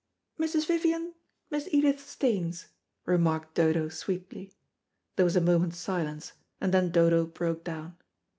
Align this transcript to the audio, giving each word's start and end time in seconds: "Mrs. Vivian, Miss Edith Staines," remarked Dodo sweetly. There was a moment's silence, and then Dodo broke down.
"Mrs. 0.39 0.65
Vivian, 0.65 1.13
Miss 1.51 1.69
Edith 1.71 1.99
Staines," 1.99 2.69
remarked 3.05 3.53
Dodo 3.53 3.87
sweetly. 3.87 4.51
There 5.15 5.25
was 5.25 5.35
a 5.35 5.41
moment's 5.41 5.77
silence, 5.77 6.33
and 6.59 6.73
then 6.73 6.89
Dodo 6.89 7.27
broke 7.27 7.63
down. 7.63 7.97